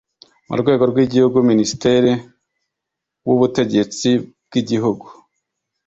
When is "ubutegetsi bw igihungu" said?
3.35-5.07